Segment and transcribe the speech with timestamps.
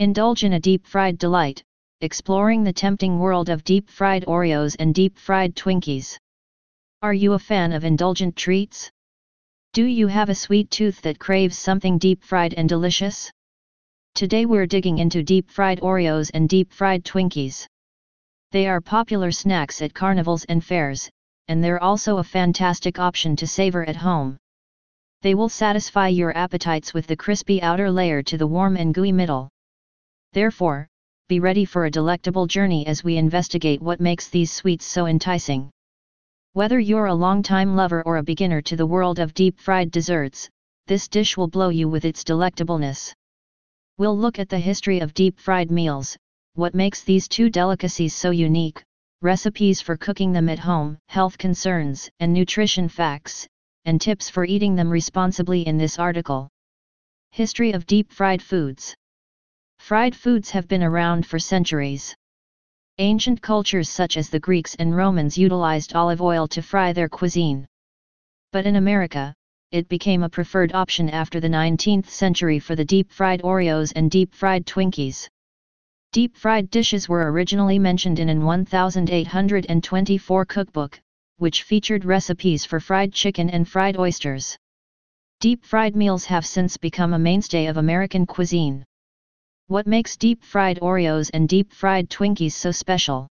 [0.00, 1.62] Indulge in a deep fried delight,
[2.00, 6.16] exploring the tempting world of deep fried Oreos and deep fried Twinkies.
[7.02, 8.90] Are you a fan of indulgent treats?
[9.74, 13.30] Do you have a sweet tooth that craves something deep fried and delicious?
[14.14, 17.66] Today we're digging into deep fried Oreos and deep fried Twinkies.
[18.52, 21.10] They are popular snacks at carnivals and fairs,
[21.48, 24.38] and they're also a fantastic option to savor at home.
[25.20, 29.12] They will satisfy your appetites with the crispy outer layer to the warm and gooey
[29.12, 29.50] middle.
[30.32, 30.86] Therefore,
[31.28, 35.70] be ready for a delectable journey as we investigate what makes these sweets so enticing.
[36.52, 40.48] Whether you're a long-time lover or a beginner to the world of deep-fried desserts,
[40.86, 43.12] this dish will blow you with its delectableness.
[43.98, 46.16] We'll look at the history of deep-fried meals,
[46.54, 48.82] what makes these two delicacies so unique,
[49.22, 53.48] recipes for cooking them at home, health concerns and nutrition facts,
[53.84, 56.48] and tips for eating them responsibly in this article.
[57.32, 58.94] History of Deep Fried Foods
[59.80, 62.14] Fried foods have been around for centuries.
[62.98, 67.66] Ancient cultures such as the Greeks and Romans utilized olive oil to fry their cuisine.
[68.52, 69.34] But in America,
[69.72, 74.64] it became a preferred option after the 19th century for the deep-fried Oreos and deep-fried
[74.64, 75.26] Twinkies.
[76.12, 81.00] Deep-fried dishes were originally mentioned in an 1824 cookbook,
[81.38, 84.56] which featured recipes for fried chicken and fried oysters.
[85.40, 88.84] Deep-fried meals have since become a mainstay of American cuisine.
[89.70, 93.28] What makes deep-fried Oreos and deep-fried Twinkies so special?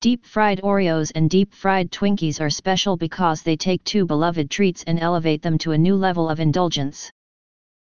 [0.00, 5.42] Deep-fried Oreos and deep-fried Twinkies are special because they take two beloved treats and elevate
[5.42, 7.10] them to a new level of indulgence.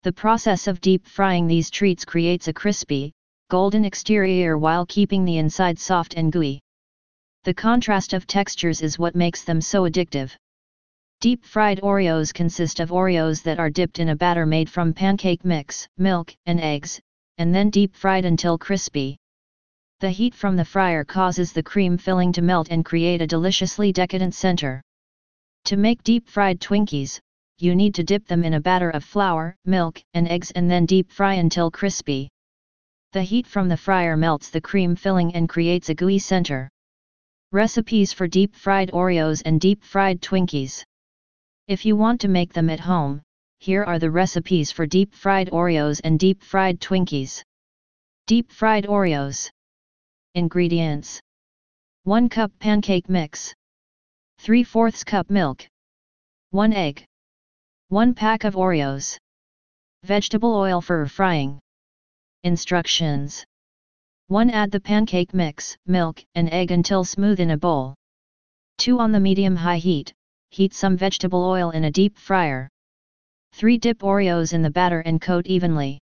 [0.02, 3.12] The process of deep frying these treats creates a crispy,
[3.50, 6.60] golden exterior while keeping the inside soft and gooey.
[7.44, 10.34] The contrast of textures is what makes them so addictive.
[11.20, 15.44] Deep fried Oreos consist of Oreos that are dipped in a batter made from pancake
[15.44, 16.98] mix, milk, and eggs,
[17.38, 19.16] and then deep fried until crispy.
[20.00, 23.92] The heat from the fryer causes the cream filling to melt and create a deliciously
[23.92, 24.82] decadent center.
[25.64, 27.20] To make deep fried Twinkies,
[27.58, 30.86] you need to dip them in a batter of flour, milk, and eggs and then
[30.86, 32.28] deep fry until crispy.
[33.12, 36.68] The heat from the fryer melts the cream filling and creates a gooey center.
[37.50, 40.84] Recipes for deep fried Oreos and deep fried Twinkies.
[41.66, 43.22] If you want to make them at home,
[43.58, 47.42] here are the recipes for deep fried Oreos and deep fried Twinkies.
[48.26, 49.50] Deep fried Oreos.
[50.34, 51.20] Ingredients
[52.04, 53.54] 1 cup pancake mix,
[54.38, 55.66] 3 fourths cup milk,
[56.50, 57.04] 1 egg,
[57.88, 59.18] 1 pack of Oreos,
[60.04, 61.58] vegetable oil for frying.
[62.44, 63.44] Instructions
[64.28, 64.50] 1.
[64.50, 67.94] Add the pancake mix, milk, and egg until smooth in a bowl.
[68.78, 69.00] 2.
[69.00, 70.12] On the medium-high heat,
[70.50, 72.68] heat some vegetable oil in a deep fryer.
[73.58, 73.76] 3.
[73.76, 75.98] Dip Oreos in the batter and coat evenly.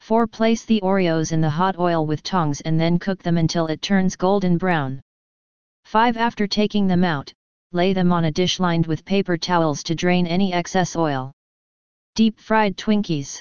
[0.00, 0.26] 4.
[0.26, 3.80] Place the Oreos in the hot oil with tongs and then cook them until it
[3.80, 5.00] turns golden brown.
[5.86, 6.18] 5.
[6.18, 7.32] After taking them out,
[7.72, 11.32] lay them on a dish lined with paper towels to drain any excess oil.
[12.14, 13.40] Deep fried Twinkies.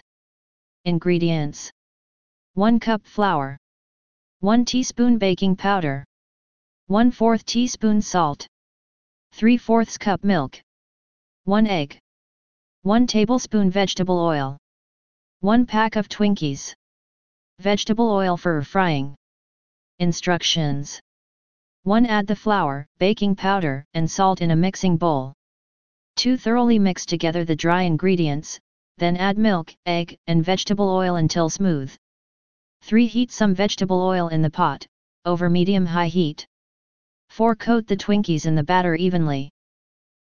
[0.86, 1.70] Ingredients
[2.54, 3.58] 1 cup flour,
[4.40, 6.06] 1 teaspoon baking powder,
[6.88, 8.48] 1 4th teaspoon salt,
[9.34, 10.62] 3 fourths cup milk,
[11.44, 12.00] 1 egg.
[12.86, 14.60] 1 tablespoon vegetable oil.
[15.40, 16.72] 1 pack of Twinkies.
[17.58, 19.16] Vegetable oil for frying.
[19.98, 21.00] Instructions
[21.82, 22.06] 1.
[22.06, 25.34] Add the flour, baking powder, and salt in a mixing bowl.
[26.18, 26.38] 2.
[26.38, 28.60] Thoroughly mix together the dry ingredients,
[29.00, 31.92] then add milk, egg, and vegetable oil until smooth.
[32.84, 33.08] 3.
[33.08, 34.86] Heat some vegetable oil in the pot,
[35.26, 36.46] over medium-high heat.
[37.30, 37.56] 4.
[37.56, 39.50] Coat the Twinkies in the batter evenly.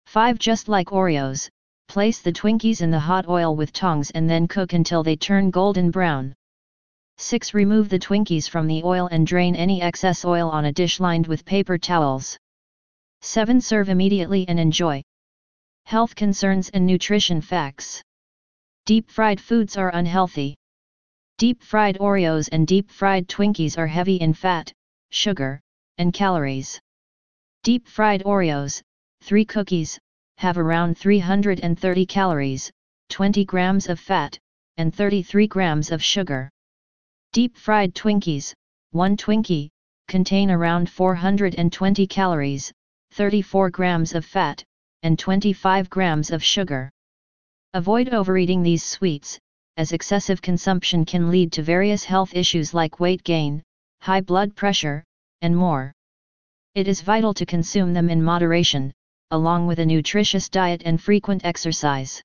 [0.06, 0.40] 5.
[0.40, 1.48] Just like Oreos,
[1.88, 5.50] Place the Twinkies in the hot oil with tongs and then cook until they turn
[5.50, 6.34] golden brown.
[7.16, 7.54] 6.
[7.54, 11.26] Remove the Twinkies from the oil and drain any excess oil on a dish lined
[11.26, 12.37] with paper towels.
[13.22, 13.60] 7.
[13.62, 15.03] Serve immediately and enjoy.
[15.87, 18.03] Health concerns and nutrition facts.
[18.84, 20.55] Deep fried foods are unhealthy.
[21.38, 24.70] Deep fried Oreos and deep fried Twinkies are heavy in fat,
[25.11, 25.61] sugar,
[25.96, 26.79] and calories.
[27.62, 28.82] Deep fried Oreos,
[29.23, 29.99] 3 cookies,
[30.38, 32.70] have around 330 calories,
[33.08, 34.38] 20 grams of fat,
[34.76, 36.49] and 33 grams of sugar.
[37.32, 38.55] Deep fried Twinkies,
[38.93, 39.69] 1 Twinkie,
[40.06, 42.73] contain around 420 calories,
[43.11, 44.62] 34 grams of fat,
[45.02, 46.88] and 25 grams of sugar.
[47.75, 49.40] Avoid overeating these sweets,
[49.76, 53.61] as excessive consumption can lead to various health issues like weight gain,
[54.00, 55.02] high blood pressure,
[55.43, 55.93] and more.
[56.76, 58.93] It is vital to consume them in moderation,
[59.30, 62.22] along with a nutritious diet and frequent exercise.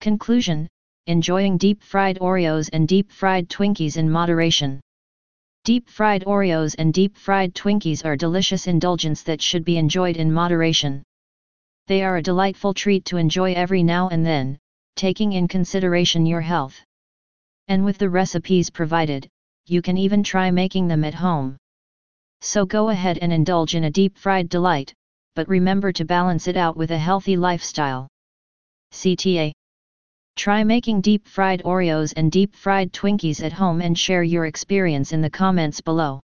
[0.00, 0.68] Conclusion
[1.06, 4.80] enjoying deep fried Oreos and deep fried Twinkies in moderation.
[5.64, 10.32] Deep fried Oreos and deep fried Twinkies are delicious indulgence that should be enjoyed in
[10.32, 11.02] moderation.
[11.88, 14.58] They are a delightful treat to enjoy every now and then,
[14.94, 16.80] taking in consideration your health.
[17.66, 19.28] And with the recipes provided,
[19.66, 21.56] you can even try making them at home.
[22.42, 24.94] So go ahead and indulge in a deep fried delight,
[25.34, 28.08] but remember to balance it out with a healthy lifestyle.
[28.92, 29.52] CTA
[30.36, 35.12] Try making deep fried Oreos and deep fried Twinkies at home and share your experience
[35.12, 36.20] in the comments below.